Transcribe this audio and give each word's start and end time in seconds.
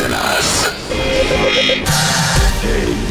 készen 0.00 0.12
állsz. 0.12 0.70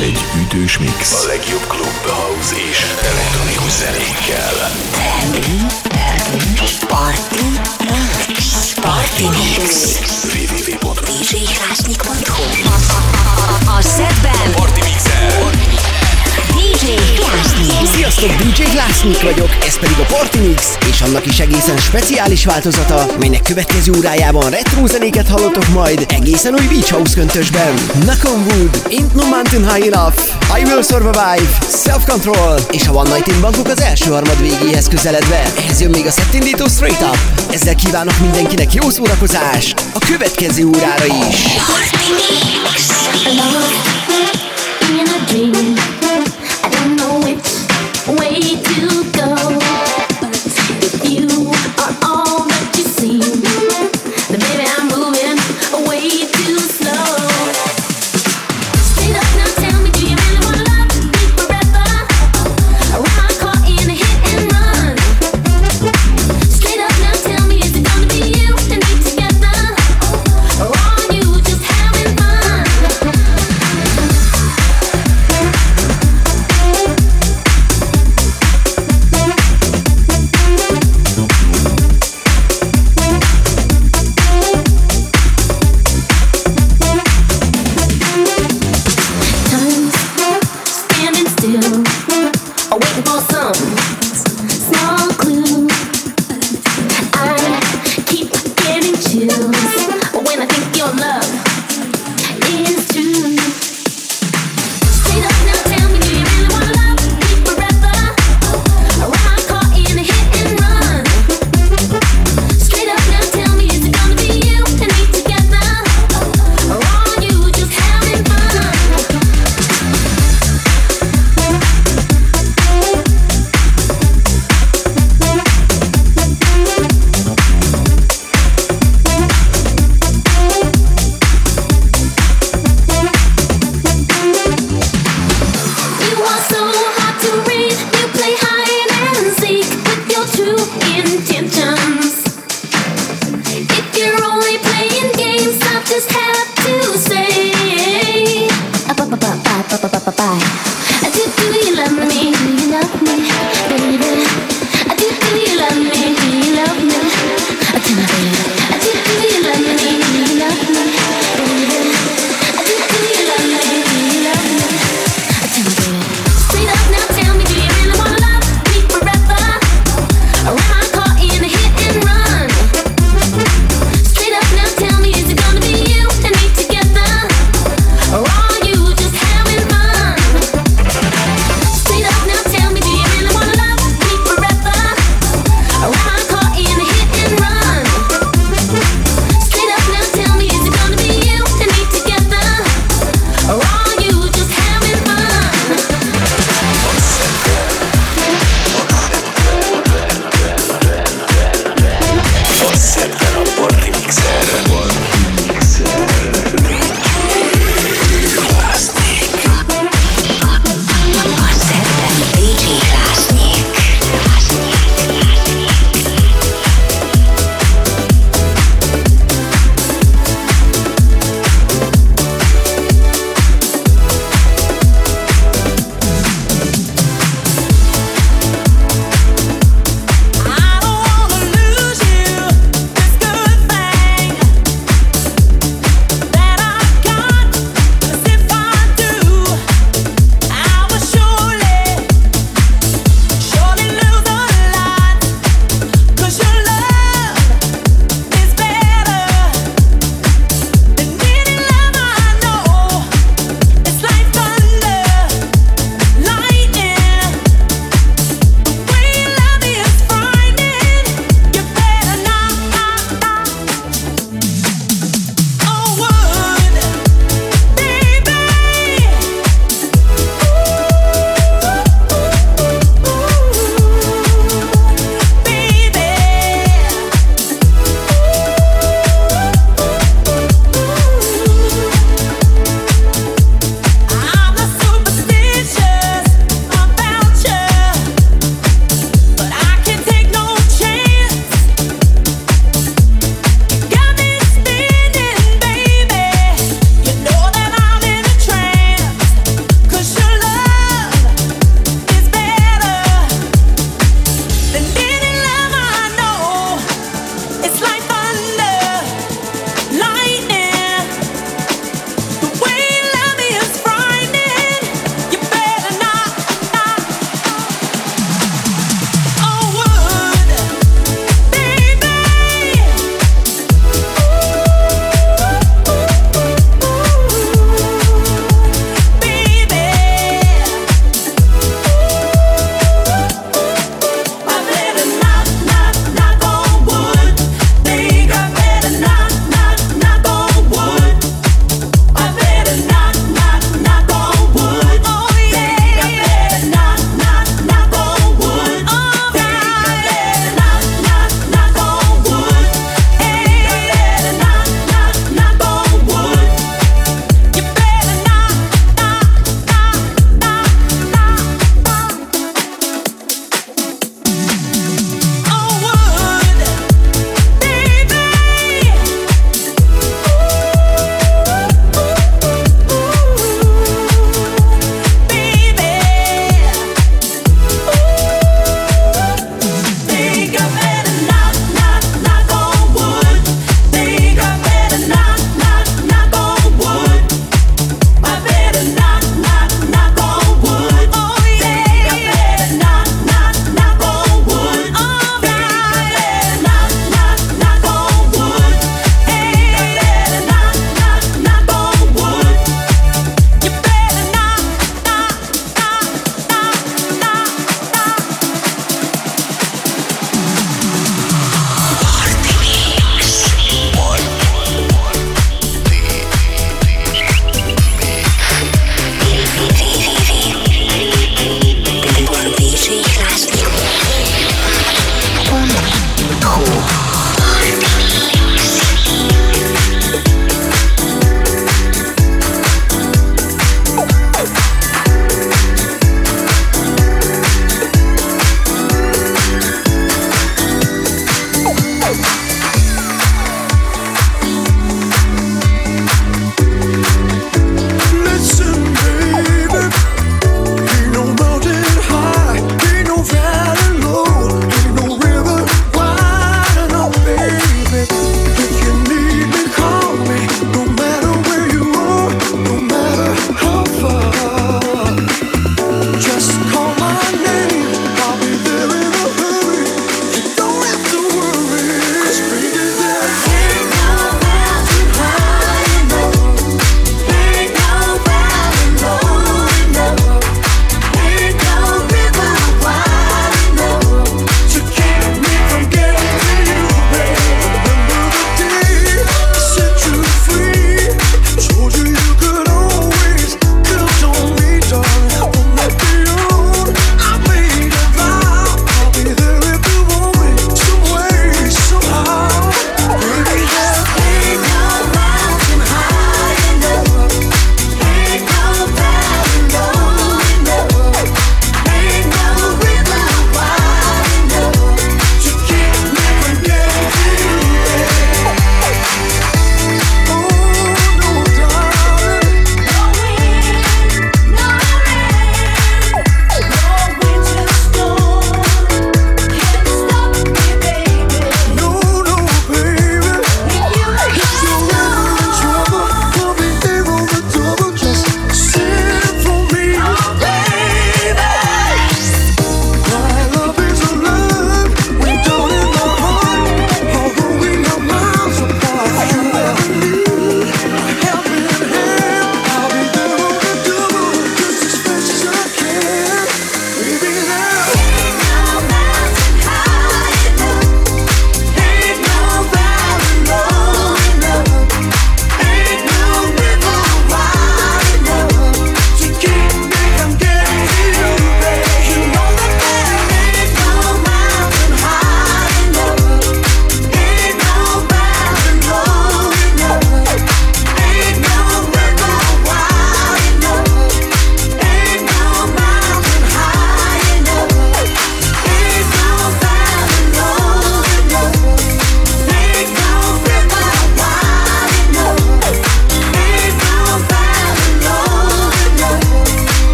Egy 0.00 0.24
ütős 0.42 0.78
mix. 0.78 1.24
A 1.24 1.26
legjobb 1.26 1.66
klub, 1.66 2.06
house 2.06 2.54
és 2.70 2.84
elektronikus 3.02 3.72
zenékkel. 3.72 4.70
Party 6.88 7.44
Mix. 8.28 8.74
Party 8.80 9.22
Mix. 9.22 9.98
www.djhlásnyik.hu 10.34 12.42
A 13.76 13.82
szedben 13.82 14.52
Party 14.52 14.80
Mixer. 14.80 15.75
Sziasztok, 17.84 18.30
DJ 18.30 18.62
Glassnik 18.62 19.22
vagyok, 19.22 19.48
ez 19.66 19.78
pedig 19.78 19.96
a 19.98 20.14
Party 20.14 20.36
Mix, 20.38 20.78
és 20.90 21.00
annak 21.00 21.26
is 21.26 21.38
egészen 21.38 21.76
speciális 21.76 22.44
változata, 22.44 23.06
melynek 23.18 23.42
következő 23.42 23.92
órájában 23.96 24.50
retro 24.50 24.86
zenéket 24.86 25.28
hallotok 25.28 25.68
majd 25.68 26.06
egészen 26.08 26.54
új 26.54 26.66
Beach 26.66 26.92
House 26.92 27.14
köntösben. 27.14 27.74
Knock 28.00 28.24
on 28.24 28.46
Wood, 28.46 28.82
Ain't 28.88 29.12
No 29.12 29.24
Mountain 29.24 29.72
High 29.72 29.86
Enough, 29.86 30.18
I 30.58 30.62
Will 30.64 30.82
Survive, 30.82 31.48
Self 31.84 32.04
Control 32.06 32.60
és 32.70 32.86
a 32.86 32.92
One 32.92 33.10
Night 33.14 33.26
in 33.26 33.40
Bangkok 33.40 33.68
az 33.68 33.80
első 33.80 34.10
harmad 34.10 34.40
végéhez 34.40 34.88
közeledve. 34.88 35.52
Ehhez 35.56 35.80
jön 35.80 35.90
még 35.90 36.06
a 36.06 36.10
szettindító 36.10 36.66
Straight 36.66 37.02
Up. 37.02 37.18
Ezzel 37.50 37.74
kívánok 37.74 38.18
mindenkinek 38.20 38.72
jó 38.72 38.90
szórakozást 38.90 39.84
a 39.92 39.98
következő 39.98 40.64
órára 40.64 41.04
is. 41.04 41.36
Party 41.66 42.06
Mix. 42.12 43.95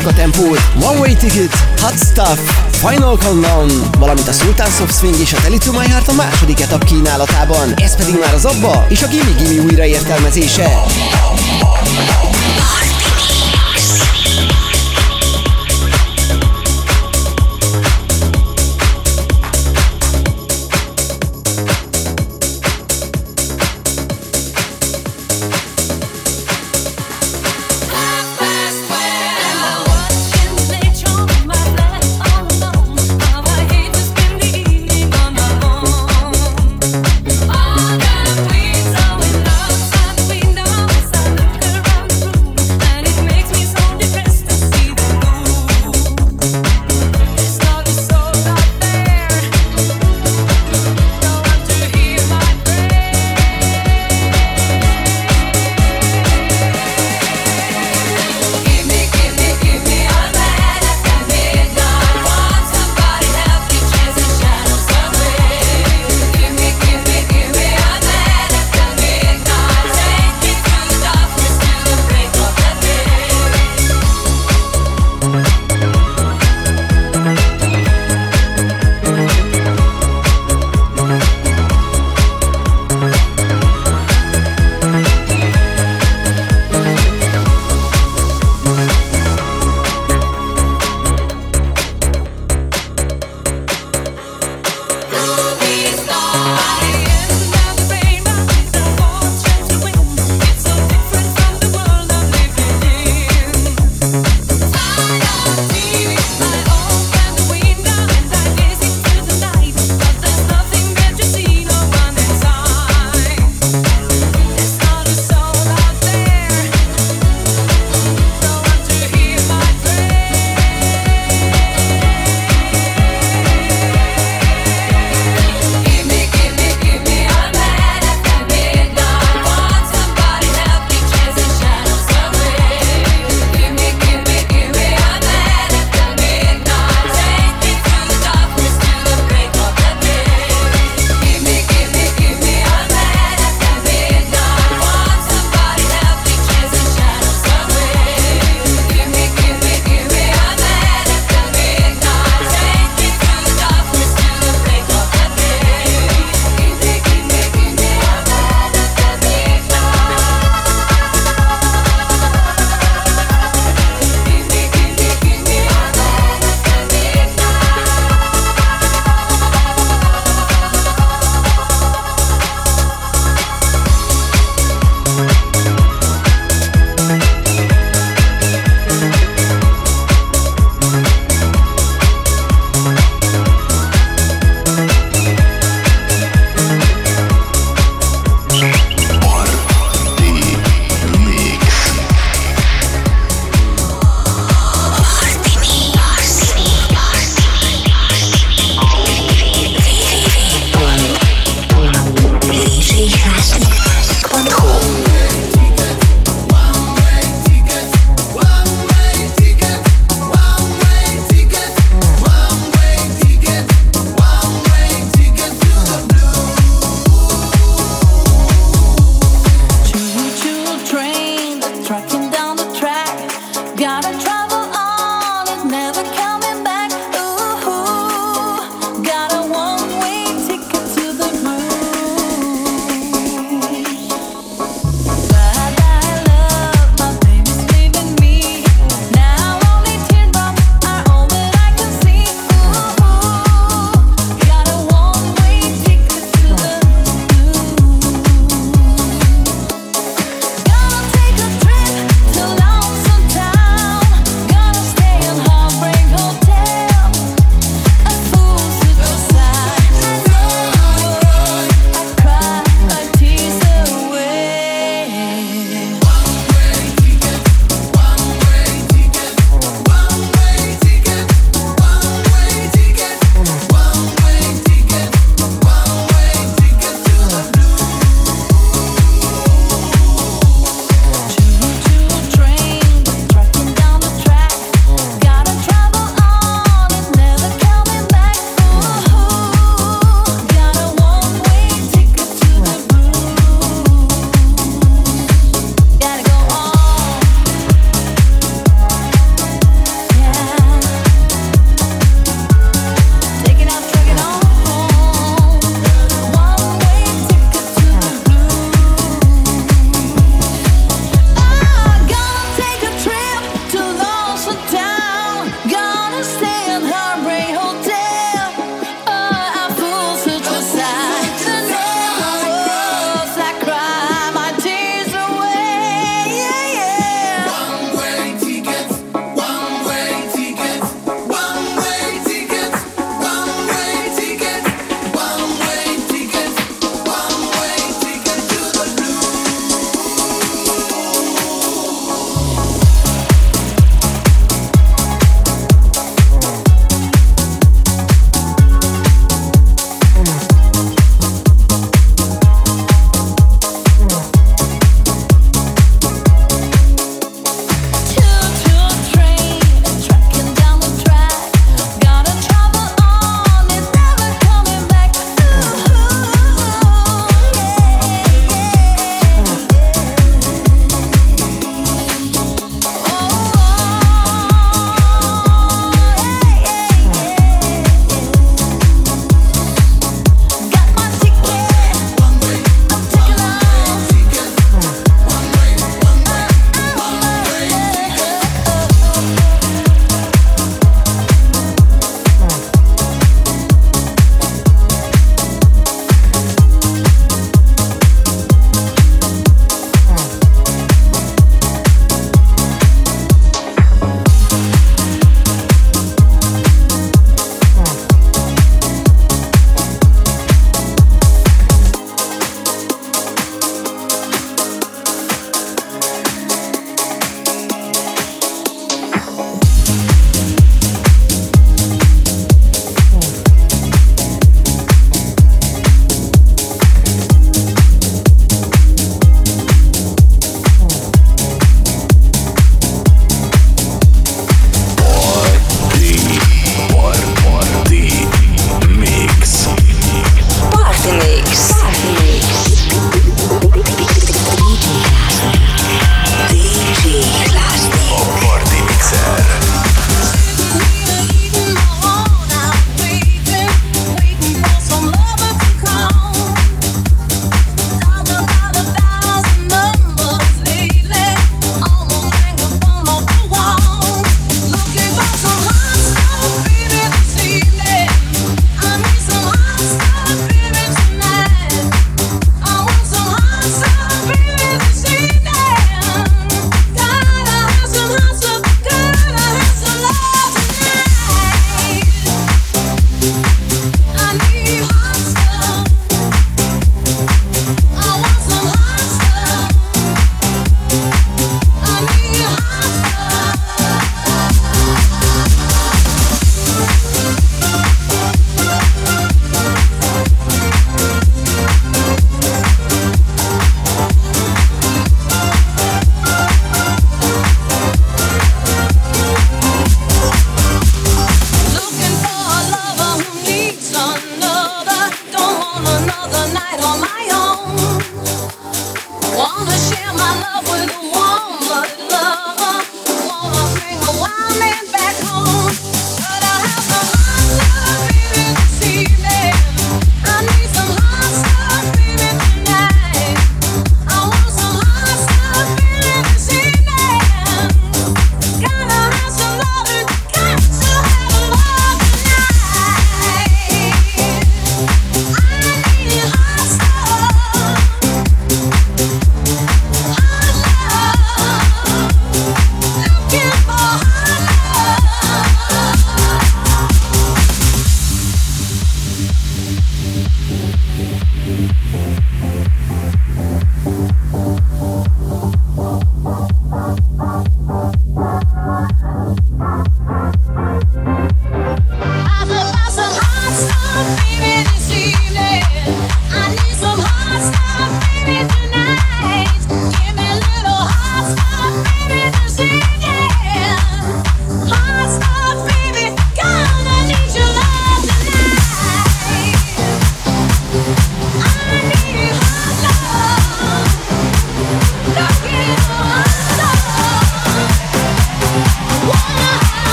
Fokozzuk 0.00 0.06
a 0.06 0.12
tempót. 0.12 0.88
One 0.90 0.98
Way 0.98 1.14
Ticket, 1.14 1.54
Hot 1.80 1.98
Stuff, 1.98 2.40
Final 2.70 3.16
Countdown, 3.16 3.70
valamint 3.98 4.28
a 4.28 4.32
Sultans 4.32 4.80
of 4.80 4.98
Swing 4.98 5.20
és 5.20 5.32
a 5.32 5.40
Tell 5.40 5.58
to 5.58 5.72
My 5.72 5.88
Heart 5.88 6.08
a 6.08 6.12
második 6.12 6.60
etap 6.60 6.84
kínálatában. 6.84 7.74
Ez 7.76 7.96
pedig 7.96 8.18
már 8.18 8.34
az 8.34 8.44
abba 8.44 8.86
és 8.88 9.02
a 9.02 9.06
Gimme 9.06 9.30
Gimme 9.38 9.62
újraértelmezése. 9.62 10.64
To 10.64 10.80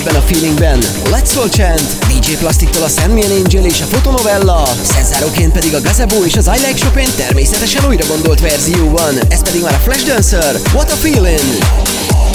ugyanebben 0.00 0.22
a 0.22 0.32
feelingben. 0.32 0.78
Let's 1.04 1.36
All 1.36 1.48
Chant, 1.48 2.06
DJ 2.08 2.32
Plastiktól 2.32 2.82
a 2.82 2.88
Sandman 2.88 3.30
Angel 3.30 3.64
és 3.64 3.80
a 3.80 3.84
Fotonovella, 3.84 4.68
Cezároként 4.82 5.52
pedig 5.52 5.74
a 5.74 5.80
Gazebo 5.80 6.24
és 6.24 6.36
az 6.36 6.46
I 6.46 6.66
Like 6.66 6.74
Chopin 6.74 7.08
természetesen 7.16 7.84
újra 7.88 8.06
gondolt 8.06 8.40
verzióban. 8.40 9.14
Ez 9.28 9.42
pedig 9.42 9.62
már 9.62 9.74
a 9.74 9.78
Flashdance 9.78 10.60
What 10.72 10.90
a 10.90 10.96
Feeling! 10.96 12.29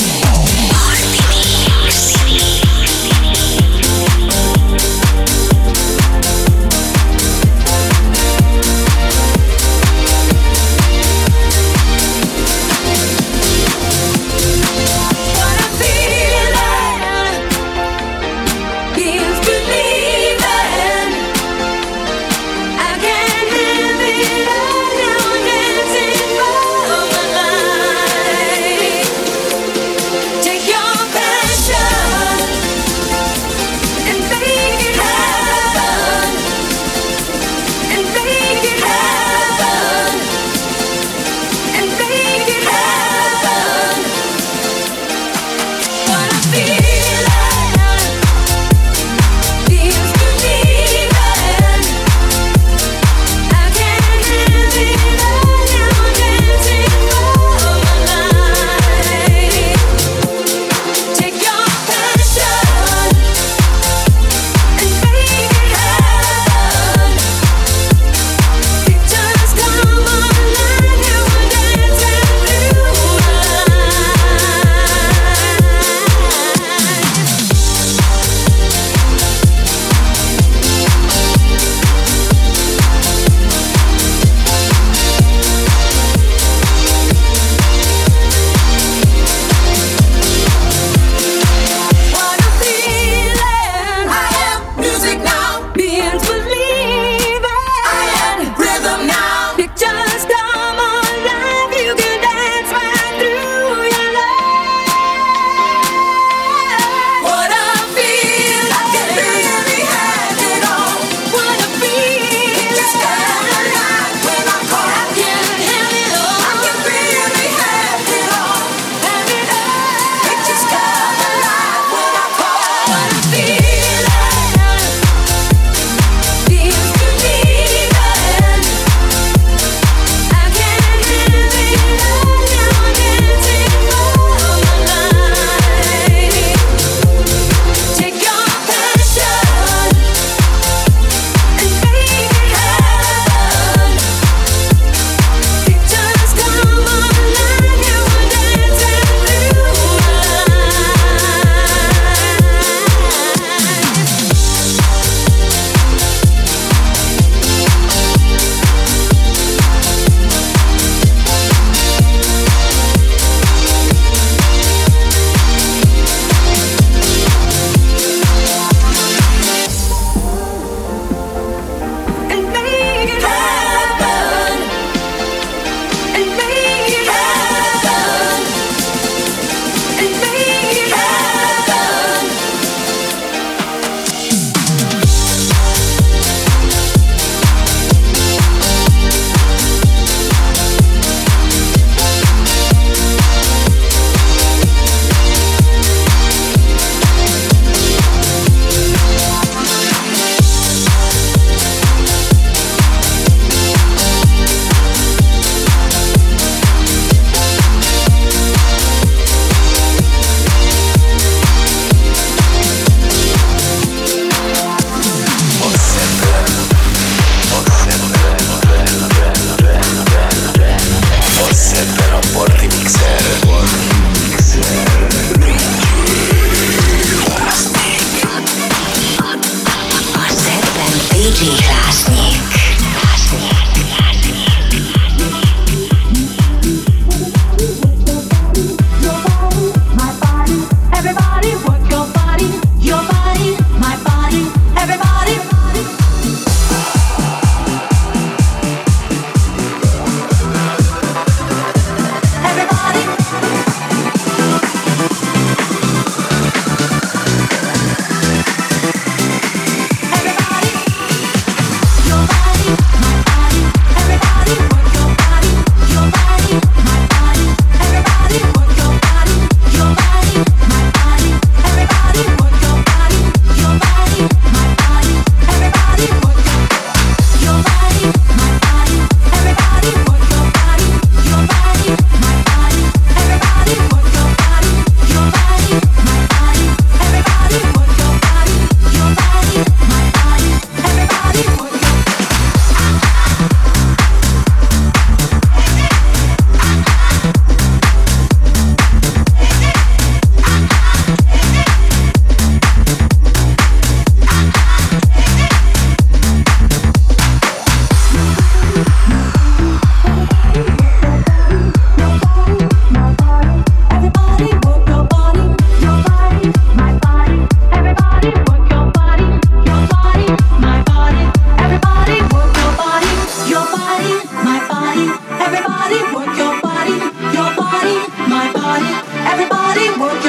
Everybody 325.65 326.01
work 326.15 326.37
your 326.37 326.61
body, 326.61 326.93
your 327.33 327.51
body, 327.57 327.97
my 328.29 328.53
body. 328.53 328.91
Everybody 329.33 329.85
work 329.99 330.24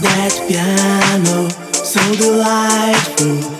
That 0.00 0.32
piano 0.48 1.50
so 1.84 2.00
delightful. 2.16 3.51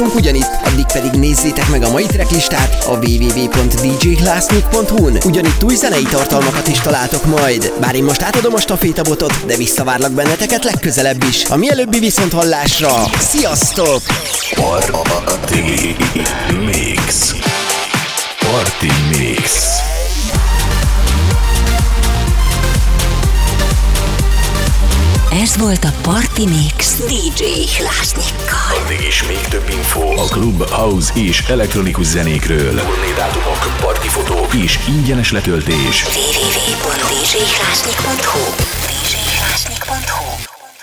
Találkozhatunk 0.00 0.14
ugyanitt, 0.14 0.50
addig 0.64 0.86
pedig 0.92 1.12
nézzétek 1.20 1.68
meg 1.68 1.82
a 1.82 1.90
mai 1.90 2.06
tracklistát 2.06 2.84
a 2.86 2.90
www.djlásznyik.hu-n. 2.90 5.18
Ugyanitt 5.24 5.62
új 5.62 5.74
zenei 5.74 6.02
tartalmakat 6.02 6.68
is 6.68 6.78
találtok 6.78 7.26
majd. 7.26 7.72
Bár 7.80 7.94
én 7.94 8.04
most 8.04 8.22
átadom 8.22 8.54
a 8.54 8.60
stafétabotot, 8.60 9.46
de 9.46 9.56
visszavárlak 9.56 10.12
benneteket 10.12 10.64
legközelebb 10.64 11.22
is. 11.22 11.44
A 11.44 11.56
mielőbbi 11.56 11.98
viszont 11.98 12.32
hallásra. 12.32 13.04
Sziasztok! 13.18 14.02
Party 14.54 15.60
Mix 16.64 17.34
Party 18.38 18.92
Mix 19.18 19.80
Ez 25.32 25.56
volt 25.56 25.84
a 25.84 25.92
Party 26.02 26.46
Mix 26.46 27.04
DJ 27.06 27.44
Hlásnyikkal. 27.78 28.76
Addig 28.84 29.00
is 29.06 29.26
még 29.26 29.40
több 29.40 29.68
info 29.70 30.00
a 30.00 30.24
klub, 30.24 30.70
house 30.70 31.12
és 31.14 31.44
elektronikus 31.48 32.06
zenékről. 32.06 32.80
Turnédátumok, 32.80 33.76
partifotók 33.80 34.54
és 34.54 34.78
ingyenes 34.88 35.32
letöltés. 35.32 36.04
www.djhlásnyik.hu 36.04 38.89